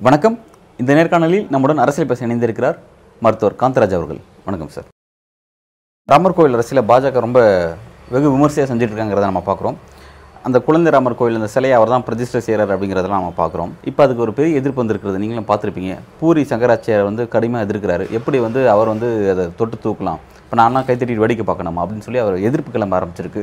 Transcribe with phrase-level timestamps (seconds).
[0.00, 0.38] வணக்கம்.
[0.78, 2.78] இந்த நேர்காணலில் நம்முடன் அரசியல் பேச இணைந்திருக்கிறார்
[3.20, 4.20] மருத்துவர் காந்தராஜ் அவர்கள்.
[4.44, 4.84] வணக்கம் சார்.
[6.04, 7.40] ராமர் கோவில் அரசியல பாஜக ரொம்ப
[8.10, 9.76] வெகு விமர்சையாக செஞ்சுட்டு இருக்காங்கிறத நம்ம பார்க்குறோம்.
[10.46, 13.70] அந்த குழந்தை ராமர் அந்த சிலையை அவர் தான் பிரதிஷ்டை செய்கிறார் அப்படிங்கிறதெல்லாம் நம்ம பார்க்குறோம்.
[13.90, 15.20] இப்போ அதுக்கு ஒரு பெரிய எதிர்ப்பு வந்திருக்கிறது.
[15.22, 15.94] நீங்களும் பார்த்துருப்பீங்க.
[16.20, 18.04] பூரி சங்கராச்சாரியர் வந்து கடுமையாக எதிர்க்கிறாரு.
[18.18, 20.20] எப்படி வந்து அவர் வந்து அதை தொட்டு தூக்கலாம்?
[20.44, 23.42] இப்போ நான்லாம் கைத்தட்டிட்டு வேடிக்கை பார்க்கணும் அப்படின்னு சொல்லி அவர் எதிர்ப்பு கிளம்ப ஆரம்பிச்சிருக்கு.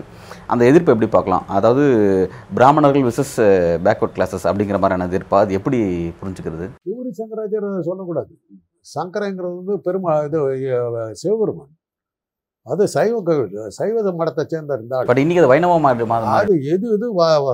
[0.54, 1.46] அந்த எதிர்ப்பு எப்படி பார்க்கலாம்?
[1.58, 1.84] அதாவது
[2.58, 3.36] பிராமணர்கள் விசஸ்
[3.88, 5.40] பேக்வர்ட் கிளாஸஸ் அப்படிங்கிற மாதிரியான எதிர்ப்பா?
[5.46, 5.80] அது எப்படி
[6.22, 6.68] புரிஞ்சுக்கிறது?
[6.90, 8.34] பூரி சங்கராச்சாரியர் சொல்லக்கூடாது.
[8.96, 10.40] சங்கரங்கிறது வந்து பெருமா இது
[11.24, 11.72] சிவபெருமான்.
[12.72, 17.08] அது சைவ கோவில் சைவ மடத்தை சேர்ந்த இருந்தால் பட் இன்னைக்கு அது வைணவ மாதம் அது எது இது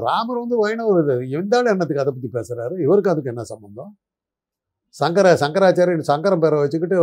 [0.10, 2.76] ராமர் வந்து வைணவர் இது இருந்தாலும் என்னத்துக்கு அதை பற்றி பேசுறாரு?
[2.86, 3.92] இவருக்கு அதுக்கு என்ன சம்பந்தம்?
[4.96, 6.98] சங்கர சங்கராச்சாரியன் சங்கரம் பேரை வச்சுக்கிட்டு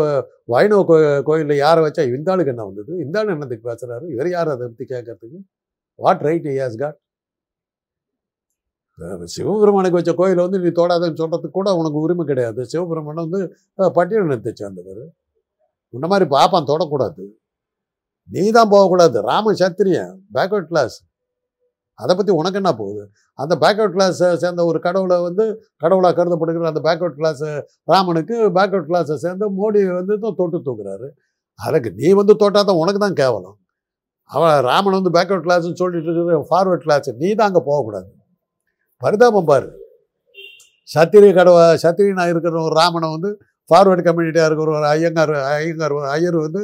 [0.54, 0.96] வைணவ கோ
[1.28, 2.92] கோயிலில் யாரை வச்சா இந்த ஆளுக்கு என்ன வந்தது?
[3.04, 4.06] இந்த ஆளு என்னத்துக்கு பேசுறாரு?
[4.14, 5.38] இவர் யார் அதை பற்றி கேட்கறதுக்கு
[5.98, 6.98] வாட் ரைட் ஹேஸ் காட்
[9.36, 12.60] சிவபெருமானுக்கு வச்ச கோயிலை வந்து நீ தொடாதன்னு சொல்றதுக்கு கூட உனக்கு உரிமை கிடையாது.
[12.72, 13.40] சிவபெருமான் வந்து
[13.98, 15.02] பட்டியலினத்தை சேர்ந்தவர்.
[15.94, 17.24] இந்த மாதிரி பாப்பான் தொடக்கூடாது.
[18.34, 19.18] நீ தான் போகக்கூடாது.
[19.30, 20.96] ராம சத்திரியன் பேக்வர்ட் கிளாஸ்
[21.98, 23.02] அதை பற்றி உனக்கு என்ன போகுது?
[23.38, 25.44] அந்த பேக்வர்ட் கிளாஸை சேர்ந்த ஒரு கடவுளை வந்து
[25.82, 27.44] கடவுளாக கருதப்படுகிற அந்த பேக்வர்ட் கிளாஸ்
[27.92, 31.08] ராமனுக்கு பேக்வர்ட் கிளாஸை சேர்ந்த மோடி வந்து தான் தொட்டு தூக்குறாரு.
[31.58, 33.56] அதுக்கு நீ வந்து தொட்டால் தான் உனக்கு தான் கேவலம்.
[34.30, 38.08] அவன் ராமன் வந்து பேக்வர்ட் கிளாஸ்ன்னு சொல்லிட்டு இருக்கிற ஃபார்வர்ட் கிளாஸ் நீ தான் அங்கே போகக்கூடாது.
[39.02, 39.68] பரிதாபம் பாரு.
[40.88, 43.30] சத்திரிய கடவுள சத்திரியனாக இருக்கிற ஒரு ராமனை வந்து
[43.70, 46.60] ஃபார்வர்டு கம்யூனிட்டியாக இருக்கிற ஒரு ஐயங்கார் ஐயங்கார் ஐயர் வந்து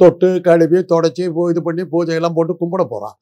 [0.00, 3.16] தொட்டு கழுவி தொடச்சி இது பண்ணி பூஜையெல்லாம் போட்டு கும்பிட போகிறான்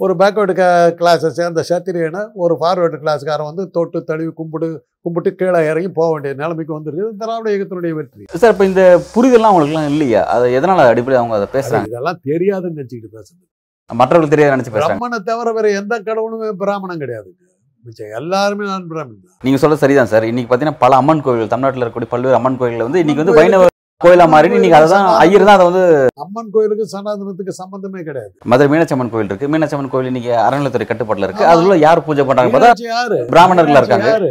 [0.00, 0.64] ஒரு பேக்வேர்டு க
[0.98, 4.68] கிளாஸை சேர்ந்த சத்திரியனை ஒரு ஃபார்வேர்டு கிளாஸ்காரன் வந்து தொட்டு தழுவி கும்பிடு
[5.04, 8.22] கும்பிட்டு கீழே இறங்கி போக வேண்டிய நிலைமைக்கு வந்திருக்கு திராவிட இயக்கத்தினுடைய வெற்றி.
[8.42, 8.82] சார் இப்போ இந்த
[9.14, 10.22] புரிதல்லாம் அவங்களுக்குலாம் இல்லையா?
[10.34, 11.84] அது எதனால அடிப்படையில் அவங்க அதை பேசுறாங்க?
[11.86, 13.44] அது இதெல்லாம் தெரியாதுன்னு நினச்சிக்கிட்டு பேசுறது.
[13.90, 17.38] மற்றவர்களுக்கு தெரியாத நினைச்சு பிரம்மனை தவிர வேற எந்த கடவுளுமே பிராமணன் கிடையாதுங்க
[17.84, 19.36] மிச்சம் எல்லாருமே நான் பிராமணன் தான்.
[19.46, 20.28] நீங்க சொல்ல சரிதான் சார்.
[20.30, 23.68] இன்னைக்கு பாத்தீங்கன்னா பல அம்மன் கோவில் தமிழ்நாட்டில் இருக்கக்கூடிய பல்வேறு அம்மன் கோயில்கள் வந்து இன்னைக்கு வந்து வைணவ
[24.00, 25.82] கோயிலா மாறி இன்னைக்கு அதை தான் ஐயர் தான் அதை வந்து
[26.24, 28.32] அம்மன் கோயிலுக்கு சனாதனத்துக்கு சம்பந்தமே கிடையாது.
[28.50, 29.48] மதுரை மீனாட்சி அம்மன் கோயில் இருக்கு.
[29.52, 31.44] மீனாட்சி அம்மன் கோயில் இன்னைக்கு அறநிலைத்துறை கட்டுப்பாட்டுல இருக்கு.
[31.52, 33.18] அதுல யார் பூஜை பண்றாங்க பார்த்தா யாரு?
[33.32, 34.08] பிராமணர்களா இருக்காங்க.
[34.14, 34.30] யாரு?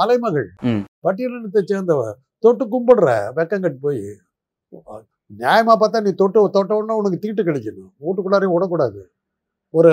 [0.00, 0.46] மலைமகள்.
[1.06, 2.00] பட்டியலினத்தை சேர்ந்தவ
[2.44, 3.08] தொட்டு கும்பிடுற
[3.38, 4.00] வெக்கங்கட்டு போய்
[5.42, 9.00] நியாயமா பார்த்தா நீ தொட்டு தொட்ட உடனே உனக்கு தீட்டு கிடைக்கணும் வீட்டுக்குள்ளாரையும் விடக்கூடாது.
[9.74, 9.92] ஒரு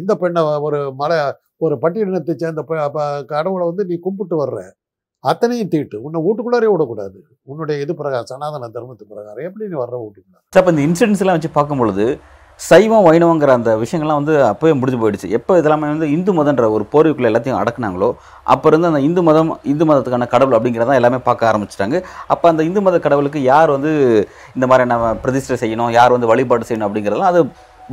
[0.00, 1.18] இந்த பெண்ணை ஒரு மலை
[1.66, 2.62] ஒரு பட்டியலினத்தை சேர்ந்த
[3.34, 4.58] கடவுளை வந்து நீ கும்பிட்டு வர்ற.
[5.24, 5.96] அத்தனையும் தீட்டு.
[6.06, 7.18] உன்னை வீட்டுக்குள்ளாரே விடக்கூடாது.
[7.50, 9.44] உன்னுடைய இது பிரகாரம் சனாதன தர்மத்து பிரகாரம்.
[9.48, 12.06] எப்படி நீ வர்ற வீட்டுக்குள்ள சார் இப்போ இந்த இன்சிடென்ட்ஸ் எல்லாம் வச்சு பார்க்கும்பொழுது
[12.60, 15.28] சைவம் வைணவங்கிற அந்த விஷயங்கள்லாம் வந்து அப்பவே முடிஞ்சு போயிடுச்சு.
[15.38, 18.08] எப்போ இதெல்லாமே வந்து இந்து மதன்ற ஒரு போர்வைக்குள்ளே எல்லாத்தையும் அடக்குனாங்களோ
[18.52, 21.98] அப்போ இருந்து அந்த இந்து மதம் இந்து மதத்துக்கான கடவுள் அப்படிங்கிறத எல்லாமே பார்க்க ஆரம்பிச்சிட்டாங்க.
[22.34, 23.92] அப்போ அந்த இந்து மத கடவுளுக்கு யார் வந்து
[24.56, 27.42] இந்த மாதிரி நம்ம பிரதிஷ்டை செய்யணும் யார் வந்து வழிபாடு செய்யணும் அப்படிங்கிறதெல்லாம் அது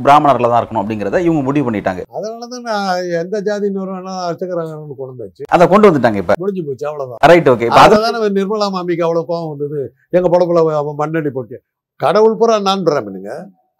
[0.04, 2.02] பிராமணர்ல தான் இருக்கணும் அப்படிங்கிறத இவங்க முடிவு பண்ணிட்டாங்க.
[2.16, 5.44] அதனால தான் நான் எந்த ஜாதியினர் வேணாலும் அர்ச்சகராகணும்னு கொண்டு வந்தாச்சு.
[5.56, 6.36] அதை கொண்டு வந்துட்டாங்க இப்போ.
[6.42, 7.20] முடிஞ்சு போச்சு அவ்வளவுதான்.
[7.32, 9.80] ரைட் ஓகே இப்போ அது அதுதானே நிர்மலா மாமிக்கு அவ்வளவு கோவம் வந்தது.
[10.18, 10.62] எங்க படப்புல
[11.02, 11.58] மண்ணடி போட்டு.
[12.00, 13.32] கடவுள் பூரா நான் பிராமணுங்க.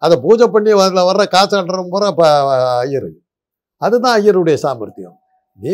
[0.05, 2.25] அதை பூஜை பண்ணி அதில் வர்ற காசு அட்டுறவன் பூரா இப்போ
[2.85, 3.11] ஐயரு.
[3.81, 5.15] அதுதான் ஐயருடைய சாமர்த்தியம்.
[5.59, 5.71] நீ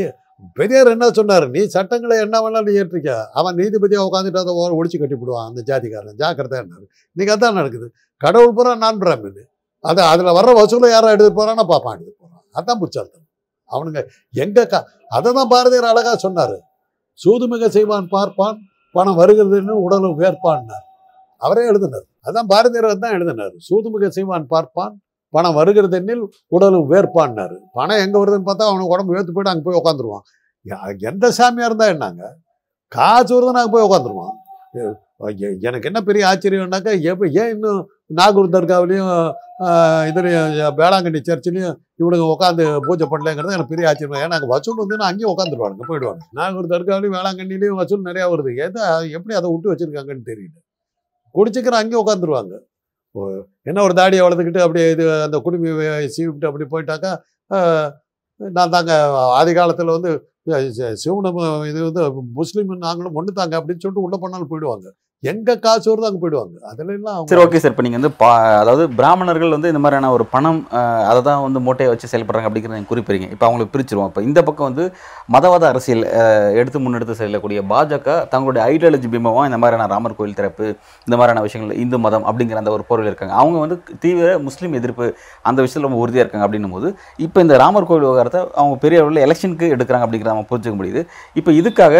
[0.57, 1.45] பெரியார் என்ன சொன்னார்?
[1.55, 3.11] நீ சட்டங்களை என்ன வேணாலும் ஏற்றிக்க.
[3.39, 6.17] அவன் நீதிபதியாக உட்காந்துட்டு அதை ஒடிச்சு கட்டி போடுவான் அந்த ஜாதிக்காரன்.
[6.21, 7.87] ஜாக்கிரதை என்னாரு இன்னைக்கு அதான் நடக்குது.
[8.21, 9.43] கடவுள் பூரா நான் பிராமணு.
[9.83, 12.43] அது அதில் வர்ற வசூலை யாரும் எடுத்து போறான்னா பாப்பான் எடுத்து போறான்.
[12.55, 13.25] அதான் புச்சால்தான்
[13.71, 14.01] அவனுங்க
[14.33, 14.79] எங்கே கா
[15.11, 16.57] அதை தான் பாரதியார் அழகாக சொன்னார்.
[17.19, 18.57] சூதுமிக செய்வான் பார்ப்பான்
[18.95, 20.85] பணம் வருகிறதுன்னு உடலு உயர்ப்பான்னார்.
[21.41, 22.05] அவரே எழுதினார்.
[22.27, 23.55] அதான் பாரதியார் தான் எழுதினார்.
[23.67, 24.93] சூதுமிக செய்வான் பார்ப்பான்
[25.33, 26.23] பணம் வருகிறதென்னில்
[26.55, 30.25] உடலும் வேர்ப்பான்னாரு பணம் எங்கே வருதுன்னு பார்த்தா அவனுக்கு உடம்பு வேர்த்து போயிட்டு அங்கே போய் உட்காந்துருவான்
[31.09, 32.25] எந்த சாமியாக இருந்தால் என்னங்க?
[32.91, 34.35] காசு வருதுன்னு அங்கே போய் உட்காந்துருவான்
[35.67, 37.81] எனக்கு என்ன பெரிய ஆச்சரியம்னாக்கா எப்போ ஏன் இன்னும்
[38.19, 39.11] நாகூர் தர்காவிலையும்
[40.09, 44.21] இதுலையும் வேளாங்கண்ணி சர்ச்சிலையும் இவனுங்க உட்காந்து பூஜை பண்ணலங்கிறது எனக்கு பெரிய ஆச்சரியம்.
[44.25, 48.51] ஏன்னா அங்கே வசூல் வந்து அங்கேயும் உட்காந்துருவாங்க போயிடுவாங்க நாகூர் தர்காவிலையும் வேளாங்கண்ணிலையும் வசூல் நிறையா வருது.
[48.65, 48.81] எதை
[49.17, 50.55] எப்படி அதை விட்டு வச்சிருக்காங்கன்னு தெரியல.
[51.35, 52.53] குடிச்சிக்கிற அங்கேயும் உட்காந்துருவாங்க
[53.69, 55.69] என்ன ஒரு தாடியை வளர்த்துக்கிட்டு அப்படியே இது அந்த குடுமி
[56.15, 57.11] சீவிட்டு அப்படி போயிட்டாக்கா
[58.39, 58.93] நான் தாங்க
[59.39, 60.11] ஆதி காலத்தில் வந்து
[61.01, 61.37] சிவனம்
[61.71, 62.03] இது வந்து
[62.39, 64.87] முஸ்லீம் நாங்களும் ஒன்று தாங்க அப்படின்னு சொல்லிட்டு உள்ள பண்ணாலும் போயிடுவாங்க.
[65.23, 66.55] எங்க காசு வருதோ அங்கே போயிடுவாங்க.
[66.69, 66.95] அதுல
[67.29, 70.59] சரி ஓகே சார் இப்போ நீங்கள் வந்து பா அதாவது பிராமணர்கள் வந்து இந்த மாதிரியான ஒரு பணம்
[71.09, 74.09] அதை தான் வந்து மூட்டையை வச்சு செயல்படுறாங்க அப்படிங்கிறத நீங்கள் குறிப்பிடுங்க இப்போ அவங்களுக்கு பிரிச்சிருவோம்.
[74.11, 74.85] இப்போ இந்த பக்கம் வந்து
[75.29, 77.41] மதவாத அரசியல் அஹ், எடுத்து முன்னெடுத்து செல்லக்கூடிய
[77.71, 78.01] பாஜக
[78.33, 80.65] தங்களுடைய ஐடியாலஜி பிம்பமாக இந்த மாதிரியான ராமர் கோயில் திறப்பு
[81.07, 83.33] இந்த மாதிரியான விஷயங்கள் இந்து மதம் அப்படிங்கிற அந்த ஒரு பொருள் இருக்காங்க.
[83.41, 85.07] அவங்க வந்து தீவிர முஸ்லீம் எதிர்ப்பு
[85.45, 86.89] அந்த விஷயத்தில் ரொம்ப உறுதியாக இருக்காங்க அப்படின்னும் போது
[87.25, 91.03] இப்போ இந்த ராமர் கோயில் விவகாரத்தை அவங்க பெரிய அளவில் எலெக்ஷனுக்கு எடுக்கிறாங்க அப்படிங்கிற நம்ம புரிஞ்சுக்க முடியுது.
[91.35, 91.95] இப்போ இதுக்காக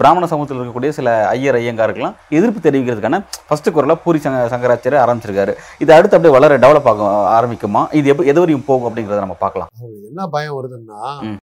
[0.00, 5.54] பிராமண சமூகத்தில் இருக்கக்கூடிய சில ஐயர் ஐயங்காருக்கெல்லாம் எதிர்ப்பு தெரிவிக்கிறதுக்கான ஃபர்ஸ்ட் குரலாக பூரி சங்க சங்கராச்சாரியர் ஆரம்பிச்சிருக்காரு.
[5.78, 7.02] இது அடுத்து அப்படியே வளர டெவலப் ஆக
[7.36, 7.94] ஆரம்பிக்குமா?
[7.94, 9.68] இது எப்போ எது வரையும் போகும் அப்படிங்கிறத நம்ம பார்க்கலாம்.
[9.80, 11.38] என்ன பயம் வருதுன்னா.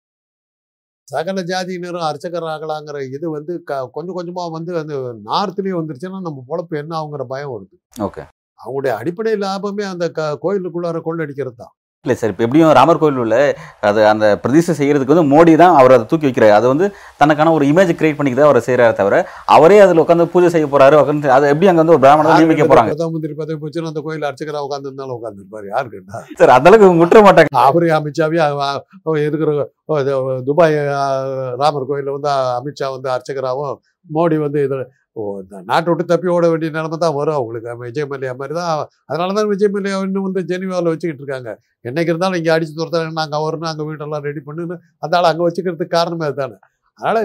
[1.03, 4.95] சகல ஜாதியினரும் அர்ச்சகர் ஆகலாங்கிற இது வந்து க- கொஞ்சம் கொஞ்சமா வந்து அந்த
[5.25, 8.01] நார்த்லயே வந்துருச்சுன்னா நம்ம பொழப்பு என்ன ஆகுங்கிற பயம் வருது.
[8.01, 8.27] ஓகே.
[8.65, 11.71] அவங்களுடைய அடிப்படை லாபமே அந்த க- கோயிலுக்குள்ளார கொள்ளடிக்கிறது தான்
[12.05, 13.35] இல்லை சார் இப்போ எப்படியும் ராமர் கோயில் உள்ள
[13.89, 16.53] அது அந்த பிரதிஷ்டை செய்யறதுக்கு வந்து மோடி தான் அவர் அதை தூக்கி வைக்கிறாரு.
[16.55, 16.85] அது வந்து
[17.21, 19.19] தனக்கான ஒரு இமேஜ் கிரியேட் பண்ணிக்கிறத அவர் செய்கிறாரு தவிர
[19.55, 22.91] அவரே அதில் உட்காந்து பூஜை செய்ய போறாரு உட்காந்து அதை எப்படி அங்கே வந்து ஒரு பிராமணர் நியமிக்க போறாங்க?
[22.91, 25.65] பிரதம மந்திரி பதவி போச்சுன்னா அந்த கோயில் அர்ச்சகரா உட்கார்ந்து இருந்தாலும் உட்கார்ந்துருப்பாரு.
[25.73, 26.19] யாரு கேட்டா?
[26.39, 27.55] சார் அந்த அளவுக்கு முற்ற மாட்டாங்க.
[27.67, 28.41] அவரு அமித்ஷாவே
[29.23, 29.53] இருக்கிற
[30.49, 30.77] துபாய்
[31.63, 35.02] ராமர் கோயில்ல வந்து அமித்ஷா வந்து அர்ச்சகராகவும் மோடி வந்து இது ஓ, இந்த
[35.69, 37.37] நாட்டை விட்டு தப்பி ஓட வேண்டிய நிலைமை தான் வரும்.
[37.39, 38.71] அவங்களுக்கு விஜய் மல்லையா மாதிரி தான்.
[39.05, 41.51] அதனால தான் விஜய் மல்லையா இன்னும் வந்து ஜெனிவாவில் வச்சுக்கிட்டு இருக்காங்க.
[41.89, 45.95] என்னைக்கு இருந்தாலும் இங்கே அடிச்சு துரத்தாங்க நாங்கள் வரணும் அங்கே வீட்டெல்லாம் ரெடி பண்ணுன்னு அந்த ஆள் அங்கே வச்சுக்கிறதுக்கு
[45.97, 46.57] காரணமே அதுதானே.
[46.99, 47.21] அதனால்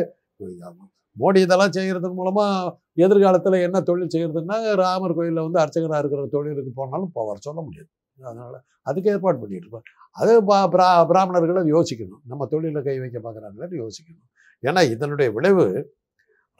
[1.17, 2.75] மோடி இதெல்லாம் செய்கிறது மூலமாக
[3.05, 7.89] எதிர்காலத்தில் என்ன தொழில் செய்கிறதுன்னா ராமர் கோயிலில் வந்து அர்ச்சகராக இருக்கிற தொழிலுக்கு போனாலும் போவார் சொல்ல முடியாது.
[8.21, 12.23] அதனால் அதுக்கு ஏற்பாடு பண்ணிட்டு இருப்பார் அது பா- பிரா பிராமணர்களும் யோசிக்கணும்.
[12.27, 14.27] நம்ம தொழிலில் கை வைக்க பார்க்குறாங்களேன்னு யோசிக்கணும்.
[14.63, 15.67] ஏன்னா இதனுடைய விளைவு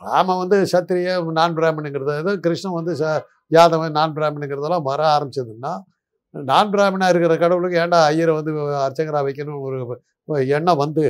[0.01, 3.15] ராமன் வந்து சத்திரிய நான் பிராமணுங்கிறது இது கிருஷ்ணன் வந்து ச
[3.53, 5.73] யாதவன் நான் பிராமணுங்கிறதெல்லாம் வர ஆரம்பிச்சதுன்னா
[6.35, 8.53] நான் பிராமணா இருக்கிற கடவுளுக்கு ஏன்டா ஐயரை வந்து
[8.87, 9.63] அர்ச்சகராக வைக்கணும்
[10.29, 11.05] ஒரு எண்ணம் வந்து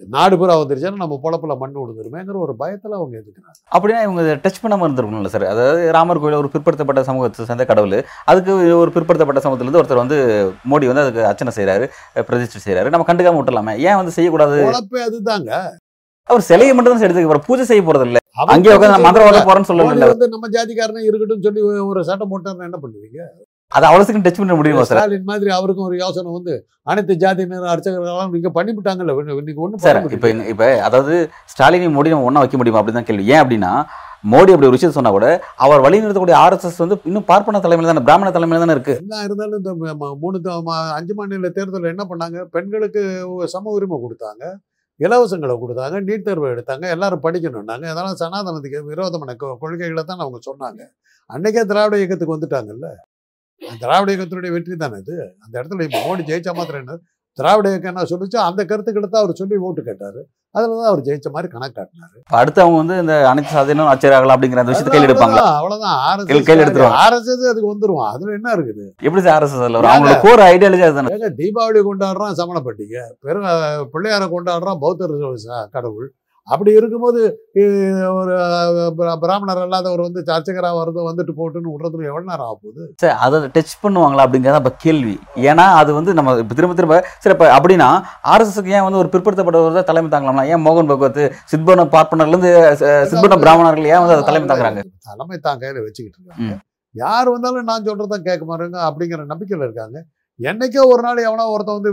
[0.00, 4.86] நாடு பூரா வந்துருச்சுன்னா நம்ம பொழப்புல மண் விழுந்துருமேங்கிற ஒரு பயத்தில் அவங்க எதுக்குறாங்க அப்படின்னா இவங்க டச் பண்ணாமல்
[4.86, 7.96] இருந்திருக்கணும்ல சார் அதாவது ராமர் கோயில் ஒரு பிற்படுத்தப்பட்ட சமூகத்தை சேர்ந்த கடவுள்.
[8.30, 8.52] அதுக்கு
[8.82, 10.18] ஒரு பிற்படுத்தப்பட்ட சமூகத்திலேருந்து ஒருத்தர் வந்து
[10.72, 11.86] மோடி வந்து அதுக்கு அர்ச்சனை செய்கிறாரு
[12.28, 14.58] பிரதிஷ்டை செய்கிறாரு நம்ம கண்டுக்காம விட்டுலாமே ஏன் வந்து செய்யக்கூடாது?
[14.68, 15.52] பொழப்பே அதுதாங்க.
[16.30, 18.18] அவர் சிலையை மட்டும் தான் எடுத்துக்க போற பூஜை செய்ய போறது இல்ல
[18.52, 20.06] அங்கேயே உட்காந்து மந்திரவாத போறேன்னு இல்ல.
[20.12, 21.60] வந்து நம்ம ஜாதிக்காரனே இருக்கட்டும் சொல்லி
[21.90, 23.18] ஒரு சட்டம் போட்டாருன்னா என்ன பண்ணுவீங்க?
[23.72, 26.54] அது அவ்வளவுக்கு டச் பண்ண முடியுமா சார் ஸ்டாலின் மாதிரி அவருக்கும் ஒரு யோசனை வந்து
[26.90, 29.14] அனைத்து ஜாதியினர் அர்ச்சகர்களாம் நீங்க பண்ணிவிட்டாங்கல்ல.
[29.34, 31.14] இன்னைக்கு ஒன்றும் சார் இப்போ இப்போ அதாவது
[31.52, 32.80] ஸ்டாலினையும் மோடி நம்ம ஒன்றா வைக்க முடியுமா?
[32.80, 33.26] அப்படின்னு தான் கேள்வி.
[33.32, 33.72] ஏன் அப்படின்னா
[34.32, 35.26] மோடி அப்படி ஒரு விஷயத்தை சொன்னா கூட
[35.64, 38.94] அவர் வழி நிறுத்தக்கூடிய ஆர்எஸ்எஸ் வந்து இன்னும் பார்ப்பன தலைமையில தானே பிராமண தலைமையில தானே இருக்கு.
[39.02, 39.72] என்ன இருந்தாலும் இந்த
[40.22, 40.36] மூணு
[40.98, 42.38] அஞ்சு மாநில தேர்தலில் என்ன பண்ணாங்க?
[42.56, 43.02] பெண்களுக்கு
[43.54, 44.44] சம உரிமை கொடுத்தாங்க.
[45.00, 47.86] இலவசங்களை கொடுத்தாங்க நீட் தேர்வு எடுத்தாங்க எல்லாரும் படிக்கணும்னாங்க.
[47.92, 50.82] அதெல்லாம் சனாதனத்துக்கு விரோதமான கொள்கைகளை தான் அவங்க சொன்னாங்க.
[51.34, 52.88] அன்னைக்கே திராவிட இயக்கத்துக்கு வந்துட்டாங்கல்ல?
[53.82, 55.16] திராவிட இயக்கத்தினுடைய வெற்றி தானே இது?
[55.44, 56.96] அந்த இடத்துல இப்போ மோடி ஜெயிச்சா மாத்திரம் என்ன?
[57.38, 60.20] திராவிட இயக்கம் என்ன சொல்லுச்சோ அந்த கருத்துக்களை தான் அவர் சொல்லி ஓட்டு கேட்டாரு.
[60.54, 62.18] அதில் தான் அவர் ஜெயிச்ச மாதிரி கணக்கு காட்டினாரு.
[62.30, 65.44] அடுத்து அவங்க வந்து இந்த அனைத்து சாதனையும் ஆச்சரியாகலாம் அப்படிங்கிற அந்த விஷயத்தை கையில் எடுப்பாங்களா?
[65.54, 66.44] அவ்வளவுதான், அவ்வளவுதான்.
[66.44, 67.00] கையில் எடுத்துருவாங்க.
[67.04, 68.12] ஆர்எஸ்எஸ் அதுக்கு வந்துருவான்.
[68.12, 68.84] அதுல என்ன இருக்குது?
[69.02, 69.80] எப்படி சார் ஆர்எஸ்எஸ் இல்ல?
[69.80, 71.14] அவங்களோட கோர் ஐடியாலஜி அதுதானே.
[71.36, 76.08] தீபாவளி கொண்டாடுறான் சமண பண்டிகை பெரும் அஹ், பிள்ளையாரை கொண்டாடுறான் பௌத்தர் ச- கடவுள்.
[76.48, 77.20] அப்படி இருக்கும்போது
[78.18, 78.34] ஒரு
[79.22, 83.74] பிராமணர் அல்லாதவர் வந்து அர்ச்சகராக வருது வந்துட்டு போட்டுன்னு விடுறதுல எவ்வளவு நேரம் ஆக போகுது சார் அதை டச்
[83.84, 85.14] பண்ணுவாங்களா அப்படிங்கிறத இப்போ கேள்வி.
[85.50, 87.88] ஏன்னா அது வந்து நம்ம திரும்ப திரும்ப சரி இப்போ அப்படின்னா
[88.32, 92.50] ஆர்எஸ்எஸ்க்கு ஏன் வந்து ஒரு பிற்படுத்தப்பட்டவர் தான் தலைமை தாங்கலாம்னா ஏன் மோகன் பகவத் சித்பன பார்ப்பனர்லேருந்து
[93.12, 94.82] சித்பன பிராமணர்கள் ஏன் வந்து அதை தலைமை தாங்குறாங்க?
[95.10, 96.56] தலைமை தான் கையில வச்சுக்கிட்டு இருக்காங்க.
[96.94, 99.96] யார் வந்தாலும் நான் சொல்றதான் கேட்க மாட்டேங்க அப்படிங்கிற நம்பிக்கையில இருக்காங்க.
[100.40, 101.90] என்னைக்கோ ஒரு நாள் எவனோ ஒருத்தன் வந்து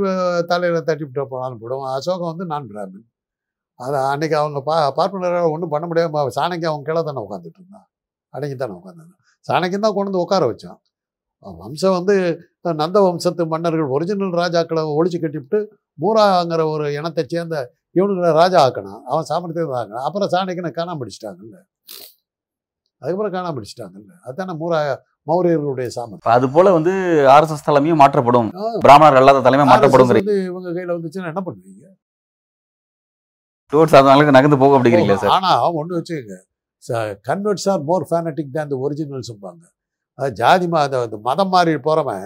[0.52, 1.96] தலையில தட்டி விட்டு போனாலும் போடுவான்.
[1.98, 3.08] அசோகம் வந்து நான் பிராமின்
[3.86, 7.88] அது அன்னைக்கு அவங்க பா பார்ப்பனரால் ஒன்றும் பண்ண முடியாம சாணக்கி அவங்க கீழே தானே உட்காந்துட்டு இருந்தான்.
[8.34, 9.20] அன்னைக்கு தானே உட்காந்து
[9.50, 10.80] சாணக்கியம் தான் கொண்டு வந்து உட்கார வச்சான்.
[11.62, 12.16] வம்சம் வந்து
[12.82, 15.60] நந்த வம்சத்து மன்னர்கள் ஒரிஜினல் ராஜாக்களை ஒழிச்சு கட்டிவிட்டு
[16.04, 17.56] மூராங்கிற ஒரு இனத்தை சேர்ந்த
[17.98, 21.58] இவனுங்களை ராஜா ஆக்கணும் அவன் சாமர்த்தியத்தை ஆக்கணும் அப்புறம் சாணக்கியனை காணாம பிடிச்சிட்டாங்கல்ல.
[23.02, 24.12] அதுக்கப்புறம் காணாம பிடிச்சிட்டாங்கல்ல.
[24.26, 24.80] அதுதானே மூரா
[25.30, 26.36] மௌரியர்களுடைய சாமர்த்தியம்.
[26.36, 26.94] அது போல வந்து
[27.34, 28.50] ஆர்எஸ்எஸ் தலைமையும் மாற்றப்படும்.
[28.86, 30.12] பிராமணர் அல்லாத தலைமை மாற்றப்படும்
[30.52, 31.81] இவங்க கையில வந்துச்சுன்னா என்ன பண்ணுவீங்க?
[33.72, 35.34] டுவர்ட்ஸ் அளவுக்கு நகர்ந்து போகும் அப்படிங்கிறீங்களா சார்?
[35.36, 36.38] ஆனா ஒண்ணு வச்சுக்கோங்க.
[37.28, 39.64] கன்வெர்ட்ஸ் ஆர் மோர் ஃபேனட்டிக் தான் அந்த ஒரிஜினல் சொல்லுவாங்க.
[40.20, 42.26] அது ஜாதி ம- அந்த அந்த மதம் மாறி போறவன்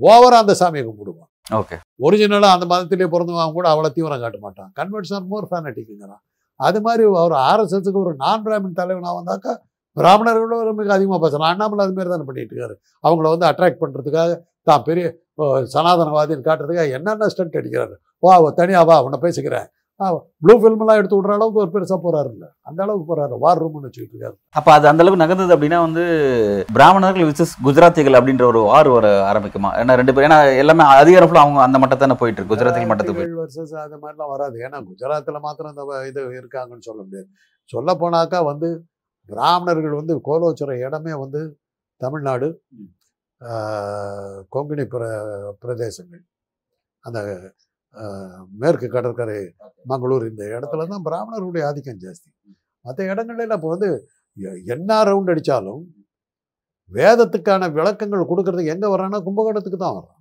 [0.00, 1.30] ஓவரா அந்த சாமியை கும்பிடுவான்.
[1.50, 4.70] ஓகே ஒரிஜினலா அந்த மதத்திலே பிறந்தவன் கூட அவ்வளவு தீவிரம் காட்ட மாட்டான்.
[4.78, 6.22] கன்வெர்ட்ஸ் ஆர் மோர் ஃபேனட்டிக்ங்கிறான்
[6.60, 9.52] அது மாதிரி ஒரு ஆர்எஸ்எஸ்க்கு ஒரு நான் பிராமின் தலைவனா வந்தாக்கா
[9.96, 11.50] பிராமணர்களோட மிக அதிகமாக பேசலாம்.
[11.50, 12.74] அண்ணாமலை அது மாதிரி தானே பண்ணிட்டு இருக்காரு.
[13.04, 14.30] அவங்கள வந்து அட்ராக்ட் பண்றதுக்காக
[14.62, 15.04] தான் பெரிய
[15.74, 17.94] சனாதனவாதின்னு காட்டுறதுக்காக என்னென்ன ஸ்டண்ட் அடிக்கிறாரு?
[18.22, 19.66] வா தனியா வா உன்னை பேசிக்கிறேன்.
[19.96, 22.52] ப்ளூ ஃபில்ம்லாம் எடுத்து விடுற அளவுக்கு ஒரு பெருசா போறாரு இல்ல.
[22.60, 23.38] அந்த அளவுக்கு போறாரு.
[23.38, 24.34] வார் ரூம்னு வச்சுக்கிட்டு இருக்காரு.
[24.50, 26.02] அப்ப அது அந்த அளவுக்கு நகர்ந்தது அப்படின்னா வந்து
[26.72, 29.68] பிராமணர்கள் விசஸ் குஜராத்திகள் அப்படின்ற ஒரு வார் வர ஆரம்பிக்குமா?
[29.72, 33.76] ஏன்னா ரெண்டு பேரும் ஏன்னா எல்லாமே அதிகாரம் full அவங்க அந்த மட்டத்தானே போயிட்டு இருக்கு குஜராத்திகள் மட்டத்துக்கு வர்சஸ்
[33.76, 34.58] அது மாதிரிலாம் வராது.
[34.58, 37.28] ஏன்னா குஜராத்தில் மாத்திரம் இந்த வ- இது இருக்காங்கன்னு சொல்ல முடியாது.
[37.64, 38.84] சொல்ல போனாக்கா வந்து
[39.26, 41.58] பிராமணர்கள் வந்து கோலோச்சுற இடமே வந்து
[41.96, 42.62] தமிழ்நாடு
[44.52, 45.04] கொங்கணி பிர
[45.64, 46.24] பிரதேசங்கள்.
[47.00, 47.40] அந்த
[48.62, 49.38] மேற்கு கடற்கரை
[49.90, 52.28] மங்களூர் இந்த இடத்துல தான் பிராமணர்களுடைய ஆதிக்கம் ஜாஸ்தி.
[52.84, 53.88] மற்ற இடங்கள்ல இப்போ வந்து
[54.74, 55.82] என்ன ரவுண்ட் அடித்தாலும்
[56.92, 60.20] வேதத்துக்கான விளக்கங்கள் கொடுக்கறதுக்கு எங்கே வர்றான்னா கும்பகோணத்துக்கு தான் வர்றான்.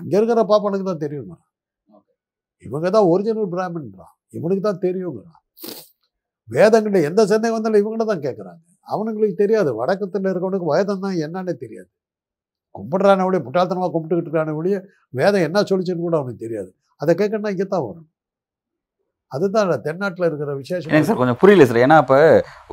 [0.00, 1.44] அங்கே இருக்கிற பாப்பனுக்கு தான் தெரியுங்கிறான்
[2.66, 5.40] இவங்க தான் ஒரிஜினல் பிராமின்றான் இவனுக்கு தான் தெரியுங்கிறான்
[6.48, 9.70] வேதங்கள்ல எந்த சந்தேகம் வந்தாலும் இவங்கள்ட்ட தான் கேட்குறாங்க அவனுங்களுக்கு தெரியாது.
[9.80, 11.90] வடக்கத்தில் இருக்கவனுக்கு வேதம் தான் என்னன்னே தெரியாது.
[12.78, 14.78] கும்பிடுறான ஒழிய முட்டாள்தனமாக கும்பிட்டுக்கிட்டு இருக்கான ஒழிய
[15.20, 16.72] வேதம் என்ன சொல்லிச்சுன்னு கூட அவனுக்கு தெரியாது.
[17.00, 18.08] அதை கேட்கணும்னா இங்கே தான் வரும்.
[19.32, 21.06] அதுதான் தென்னாட்டில் இருக்கிற விசேஷம்.
[21.06, 22.18] சார் கொஞ்சம் புரியல சார் ஏன்னா இப்போ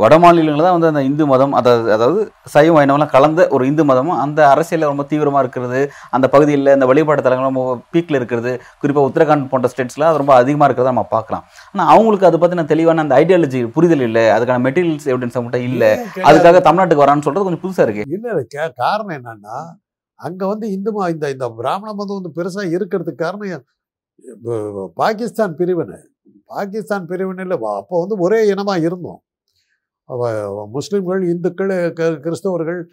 [0.01, 2.20] வட மாநிலங்களில் தான் வந்து அந்த இந்து மதம் அதாவது அதாவது
[2.53, 5.79] சைவ வைணவம்லாம் கலந்த ஒரு இந்து மதமும் அந்த அரசியலில் ரொம்ப தீவிரமாக இருக்கிறது
[6.15, 10.67] அந்த பகுதியில் இந்த வழிபாட்டு தலங்கள் ரொம்ப பீக்கில் இருக்கிறது குறிப்பாக உத்தரகாண்ட் போன்ற ஸ்டேட்ஸில் அது ரொம்ப அதிகமாக
[10.70, 11.46] இருக்கிறத நம்ம பார்க்கலாம்.
[11.74, 15.91] ஆனால் அவங்களுக்கு அதை பற்றின தெளிவான அந்த ஐடியாலஜி புரிதல் இல்லை அதுக்கான மெட்டீரியல்ஸ் எவிடன்ஸ் மட்டும் இல்லை?
[16.31, 18.05] அதுக்காக தமிழ்நாட்டுக்கு வரான்னு சொல்கிறது கொஞ்சம் புதுசாக இருக்கு.
[18.17, 19.58] இல்ல காரணம் என்னன்னா
[20.21, 23.63] அங்கே வந்து இந்து இந்த இந்த பிராமண மதம் வந்து பெருசாக இருக்கிறதுக்கு காரணம்
[24.93, 25.97] பாகிஸ்தான் பிரிவினை.
[26.45, 29.21] பாகிஸ்தான் பிரிவினையில் அப்போ வந்து ஒரே இனமாக இருந்தோம்.
[30.73, 32.83] முஸ்லீம்கள் இந்துக்கள் க- கிறிஸ்தவர்கள்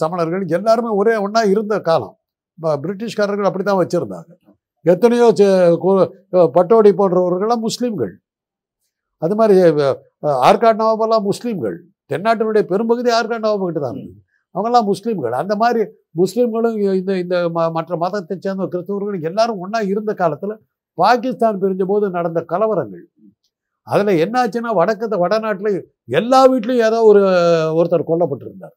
[0.00, 2.18] சமணர்கள் எல்லாருமே ஒரே ஒன்றா இருந்த காலம்.
[2.62, 4.32] பிரிட்டிஷ்காரர்கள் அப்படி தான் வச்சுருந்தாங்க.
[4.80, 5.32] எத்தனையோ
[6.30, 8.12] பட்டோடி போன்றவர்கள்லாம் முஸ்லீம்கள்.
[9.18, 11.76] அது மாதிரி ஆர்காட் ஆற்காடு நவாபெல்லாம் முஸ்லீம்கள்.
[12.12, 14.23] தென்னாட்டினுடைய பெரும்பகுதி ஆர்காட் நவாபுக்கிட்ட தான் இருந்தது.
[14.54, 15.30] அவங்கெல்லாம் முஸ்லீம்கள்.
[15.30, 20.58] அந்த மாதிரி முஸ்லீம்களும் இந்த இந்த ம- மற்ற மதத்தை சேர்ந்த கிறிஸ்தவர்களும் எல்லாரும் ஒன்றா இருந்த காலத்தில்
[20.94, 23.04] பாகிஸ்தான் பிரிஞ்ச போது நடந்த கலவரங்கள்.
[23.82, 27.20] அதில் என்னாச்சுன்னா வடக்கத்தை வடநாட்டில் எல்லா வீட்லேயும் ஏதோ ஒரு
[27.74, 28.76] ஒருத்தர் கொல்லப்பட்டிருந்தார்.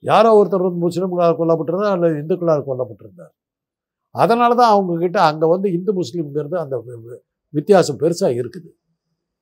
[0.00, 3.34] யாரோ ஒருத்தர் வந்து முஸ்லீம்களால் கொல்லப்பட்டிருந்தார் அல்லது இந்துக்களால் கொல்லப்பட்டிருந்தார்.
[4.10, 6.82] அதனால தான் அவங்கக்கிட்ட அங்கே வந்து இந்து முஸ்லீம்ங்கிறது அந்த
[7.48, 8.70] வித்தியாசம் பெருசாக இருக்குது.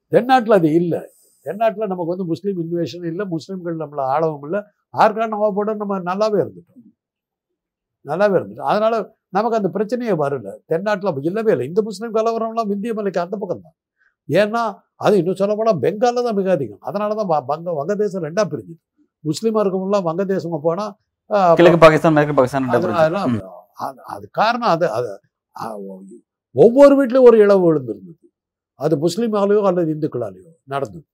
[0.09, 1.01] தென்னாட்டில் அது இல்லை.
[1.41, 4.61] தென்னாட்டில் நமக்கு வந்து முஸ்லீம் இன்வேஷன் இல்லை முஸ்லீம்கள் நம்மளை ஆளவும் இல்லை.
[4.99, 6.99] ஆர்கான் நவாபோட நம்ம நல்லாவே இருந்துட்டோம்.
[8.05, 8.61] நல்லாவே இருந்துட்டோம்.
[8.61, 10.57] அதனால நமக்கு அந்த பிரச்சனையே வரல.
[10.67, 11.67] தென்னாட்டில் இல்லவே இல்லை.
[11.67, 13.75] இந்த முஸ்லீம் கலவரம்லாம் இந்திய மலைக்கு அந்த பக்கம் தான்.
[14.29, 16.81] ஏன்னா அது இன்னும் சொல்லப்போனால் பெங்காலில் தான் மிக அதிகம்.
[16.81, 18.99] அதனால தான் வங்க வங்கதேசம் ரெண்டா பிரிஞ்சுது.
[19.25, 20.95] முஸ்லீமாக இருக்கவங்களாம் வங்கதேசமாக போனால்
[21.55, 22.93] கிழக்கு பாகிஸ்தான் மேற்கு பாகிஸ்தான் பிரிஞ்சு.
[22.93, 23.59] அதெல்லாம்.
[24.09, 25.21] அது- காரணம் அது அது
[26.53, 28.29] ஒவ்வொரு வீட்லையும் ஒரு இழவு விழுந்திருந்தது.
[28.75, 31.05] அது முஸ்லீமாலேயோ அல்லது இந்துக்களாலேயோ நடந்தது.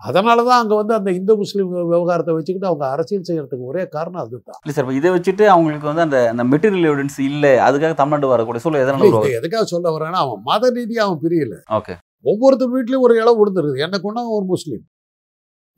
[0.00, 4.58] அதனால தான் அங்கே வந்து அந்த இந்து முஸ்லீம் விவகாரத்தை வச்சுக்கிட்டு அவங்க அரசியல் செய்யறதுக்கு ஒரே காரணம் அதுதான்.
[4.62, 8.82] இல்லை சார் இதை வச்சுட்டு அவங்களுக்கு வந்து அந்த அந்த மெட்டீரியல் எவிடன்ஸ் இல்லை அதுக்காக தமிழ்நாடு வரக்கூடிய சூழல்
[8.84, 11.56] எதனால் எதுக்காக சொல்ல வரேன்னா அவன் மத ரீதியாக அவன் பிரியல.
[11.78, 11.96] ஓகே
[12.30, 13.76] ஒவ்வொருத்தர் வீட்லயும் ஒரு இளவு விழுந்துருது.
[13.86, 14.84] என்னை கொண்டவன் ஒரு முஸ்லீம்.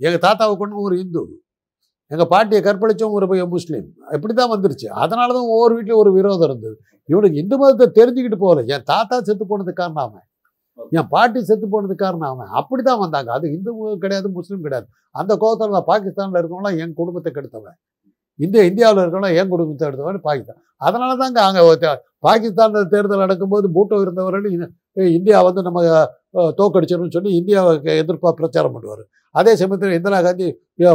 [0.01, 1.23] எங்க தாத்தாவை கொண்டவன் ஒரு இந்து.
[2.11, 3.87] எங்க பாட்டியை கற்பழிச்சவங்க ஒரு பையன் முஸ்லீம்.
[4.17, 4.89] இப்படி தான் வந்துருச்சு.
[5.03, 6.77] அதனால தான் ஒவ்வொரு வீட்லயும் ஒரு விரோதம் இருந்தது.
[7.09, 8.65] இவனுக்கு இந்து மதத்தை தெரிஞ்சுக்கிட்டு போகல.
[8.75, 10.25] என் தாத்தா செத்து போனதுக்கு காரணம் அவன்.
[10.99, 12.51] என் பாட்டி செத்து போனதுக்கு காரணம் அவன்.
[12.61, 13.31] அப்படி தான் வந்தாங்க.
[13.39, 13.71] அது இந்து
[14.05, 14.87] கிடையாது முஸ்லீம் கிடையாது.
[15.21, 17.77] அந்த கோபத்தில் நான் பாகிஸ்தானில் இருக்கவங்களாம் என் குடும்பத்தை கெடுத்தவன்.
[18.39, 20.61] இந்திய இந்தியாவில் இருக்கவங்களாம் என் குடும்பத்தை எடுத்தவன் பாகிஸ்தான்.
[20.87, 21.93] அதனால தாங்க அங்கே
[22.29, 24.47] பாகிஸ்தான் தேர்தல் நடக்கும்போது பூட்டோ இருந்தவர்கள்
[25.19, 25.81] இந்தியா வந்து நம்ம
[26.59, 29.05] தோக்கடிச்சிடணும்னு சொல்லி இந்தியாவுக்கு எதிர்ப்பாக பிரச்சாரம் பண்ணுவார்.
[29.35, 30.49] அதே சமயத்தில் இந்திரா காந்தி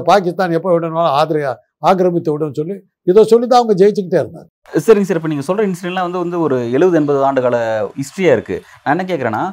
[0.10, 1.53] பாகிஸ்தான் எப்போ விடணும் ஆதரவு
[1.89, 2.75] ஆக்கிரமித்து விடுன்னு சொல்லி
[3.12, 4.48] இதை சொல்லி தான் அவங்க ஜெயிச்சுக்கிட்டே இருந்தாங்க.
[4.86, 7.58] சரிங்க சார் இப்போ நீங்கள் சொல்கிற இன்சிடென்ட்லாம் வந்து வந்து ஒரு எழுபது எண்பது ஆண்டு கால
[8.00, 9.44] ஹிஸ்ட்ரியாக இருக்குது நான் என்ன கேட்குறேன்னா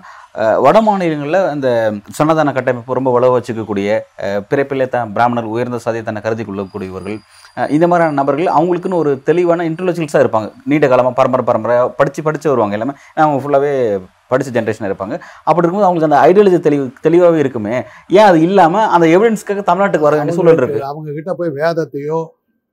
[0.64, 1.68] வட மாநிலங்களில் அந்த
[2.18, 3.98] சன்னதான கட்டமைப்பு ரொம்ப வளவு வச்சுக்கக்கூடிய
[4.50, 7.18] பிறப்பிலே தான் பிராமணர் உயர்ந்த சாதியை தன்னை கருதி கொள்ளக்கூடியவர்கள்
[7.76, 10.48] இந்த மாதிரியான நபர்கள் அவங்களுக்குன்னு ஒரு தெளிவான இன்டெலெக்சுவல்ஸாக இருப்பாங்க.
[10.70, 12.96] நீண்ட காலமாக பரம்பரை பரம்பரையாக படித்து படித்து வருவாங்க எல்லாமே.
[13.22, 13.72] அவங்க ஃபுல்லாகவே
[14.32, 15.14] படித்த ஜென்ரேஷன் இருப்பாங்க.
[15.48, 17.76] அப்படி இருக்கும்போது அவங்களுக்கு அந்த ஐடியாலஜி தெளிவு தெளிவாகவே இருக்குமே.
[18.18, 20.88] ஏன் அது இல்லாமல் அந்த எவிடன்ஸ்க்காக தமிழ்நாட்டுக்கு வர வேண்டிய சூழல் இருக்கு.
[20.92, 22.18] அவங்க கிட்ட போய் வேதத்தையோ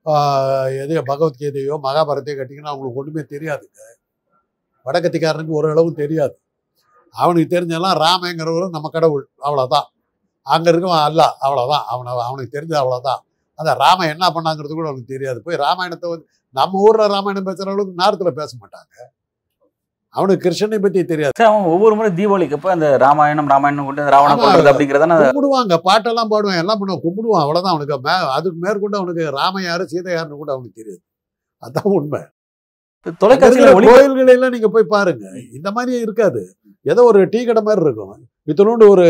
[0.06, 3.80] எது எதையோ பகவத்கீதையோ மகாபாரத்தையோ கேட்டிங்கன்னா அவங்களுக்கு ஒன்றுமே தெரியாதுங்க.
[4.86, 6.36] வடக்கத்திக்காரனுக்கு ஓரளவு தெரியாது.
[7.16, 9.88] அவனுக்கு தெரிஞ்செல்லாம் ராமங்கிறவரும் நம்ம கடவுள் அவ்வளோதான்
[10.48, 13.22] அங்கே இருக்கவன் அல்ல அவ்வளோதான் அவனை அவனுக்கு தெரிஞ்சது அவ்வளோதான்
[13.60, 15.40] அந்த ராம என்ன பண்ணாங்கிறது கூட அவனுக்கு தெரியாது.
[15.46, 18.96] போய் ராமாயணத்தை வந்து நம்ம ஊரில் ராமாயணம் பேசுகிற அளவுக்கு நார்த்தில் பேச மாட்டாங்க.
[20.16, 21.34] அவனுக்கு கிருஷ்ணனை பற்றி தெரியாது.
[21.50, 24.46] அவன் ஒவ்வொரு முறை தீபாவளிக்கு அப்போ அந்த ராமாயணம் ராமாயணம் கொண்டு ராவணம் ஆமா.
[24.46, 27.98] கொள்றது அப்படிங்கிறதான கும்பிடுவாங்க பாட்டெல்லாம் பாடுவான் எல்லாம் பண்ணுவான் கும்பிடுவான் அவ்வளோதான் அவனுக்கு.
[28.08, 31.02] மே அதுக்கு மேற்கொண்டு அவனுக்கு ராம யாரு சீதை யாருன்னு கூட அவனுக்கு தெரியாது.
[31.64, 32.22] அதான் உண்மை.
[33.22, 35.26] தொலைக்காட்சியில் இருக்கிற ஒளி கோயில்களை எல்லாம் நீங்க போய் பாருங்க.
[35.58, 36.42] இந்த மாதிரியே இருக்காது.
[36.86, 38.14] ஏதோ ஒரு டீ கடை மாதிரி இருக்கும்.
[38.52, 39.06] இத்தனோண்டு ஒரு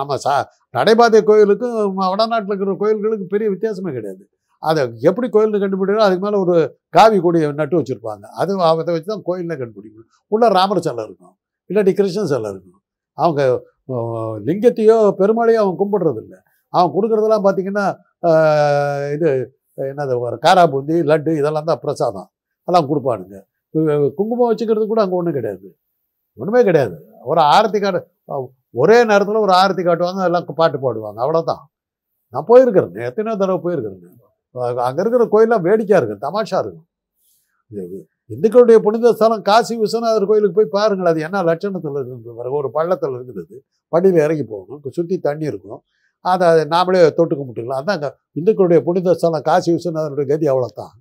[0.00, 0.34] நம்ம சா
[0.74, 1.78] நடைபாதை கோயிலுக்கும்
[2.12, 4.22] வடநாட்டில் இருக்கிற கோயில்களுக்கு பெரிய வித்தியாசமே கிடையாது.
[4.68, 6.56] அதை எப்படி கோயிலில் கண்டுபிடிக்கணும் அதுக்கு மேலே ஒரு
[6.96, 8.24] காவி கொடியை நட்டு வச்சுருப்பாங்க.
[8.40, 10.10] அது அதை வச்சு தான் கோயிலில் கண்டுபிடிக்கணும்.
[10.34, 11.34] உள்ளே ராமர் சிலை இருக்கும்
[11.70, 12.80] இல்லாட்டி கிருஷ்ணன் சிலை இருக்கும்
[13.18, 13.42] அவங்க
[14.48, 16.36] லிங்கத்தையோ பெருமாளையோ அவன் கும்பிட்றதில்ல.
[16.74, 17.86] அவன் கொடுக்குறதெல்லாம் பார்த்தீங்கன்னா
[19.16, 19.28] இது
[19.90, 22.28] என்னது ஒரு காரா பூந்தி லட்டு இதெல்லாம் தான் பிரசாதம்.
[22.64, 23.38] அதெல்லாம் கொடுப்பானுங்க.
[24.18, 25.68] குங்குமம் வச்சுக்கிறது கூட அங்கே ஒன்றும் கிடையாது.
[26.40, 26.96] ஒன்றுமே கிடையாது.
[27.30, 28.00] ஒரு ஆரத்தி காட்டு
[28.82, 31.18] ஒரே நேரத்தில் ஒரு ஆரத்தி காட்டுவாங்க எல்லாம் பாட்டு பாடுவாங்க.
[31.24, 31.62] அவ்வளோதான்
[32.34, 32.94] நான் போயிருக்கிறேன்.
[33.08, 34.00] எத்தனையோ தடவை போயிருக்கிறேன்.
[34.88, 36.88] அங்கே இருக்கிற கோயிலாம் வேடிக்கையாக இருக்கும் தமாஷா இருக்கும்.
[38.34, 43.56] இந்துக்களுடைய புனித ஸ்தலம் காசி விஸ்வநாதர் கோயிலுக்கு போய் பாருங்கள் அது என்ன லட்சணத்தில் இருக்குது ஒரு பள்ளத்தில் இருக்குது.
[43.92, 45.80] படியில் இறங்கி போகணும் சுற்றி தண்ணி இருக்கும்.
[46.24, 47.80] அதை அதை நாமளே தொட்டு கும்பிட்டுக்கலாம்.
[47.82, 50.94] அதான் இந்துக்களுடைய புனித ஸ்தலம் காசி விஸ்வநாதனுடைய கதி அவ்வளோத்தான்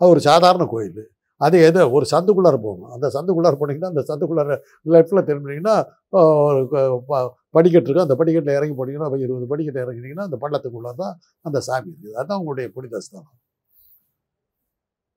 [0.00, 1.02] அது ஒரு சாதாரண கோயில்.
[1.40, 1.80] அது எது?
[1.96, 2.92] ஒரு சந்துக்குள்ளார போகணும்.
[2.96, 4.56] அந்த சந்துக்குள்ளார போனீங்கன்னா அந்த சந்துக்குள்ளார
[4.94, 5.74] லெஃப்டில் திரும்பினீங்கன்னா
[6.20, 6.60] ஒரு
[7.56, 8.06] படிக்கட்டு இருக்கும்.
[8.08, 11.16] அந்த படிக்கட்டில் இறங்கி போனீங்கன்னா இருபது படிக்கட்டு இறங்கினீங்கன்னா அந்த பள்ளத்துக்குள்ளார தான்
[11.48, 12.16] அந்த சாமி இருக்குது.
[12.20, 13.02] அதுதான் உங்களுடைய புனித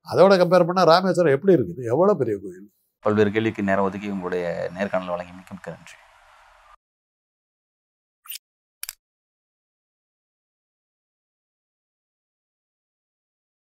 [0.06, 1.82] அதோட கம்பேர் பண்ணால் ராமேஸ்வரம் எப்படி இருக்குது?
[1.94, 2.68] எவ்வளோ பெரிய கோயில்?
[3.04, 4.44] பல்வேறு கேள்விக்கு நேரம் ஒதுக்கி உங்களுடைய
[4.76, 5.96] நேர்காணல் வழங்கி மிக்க மிக்க நன்றி.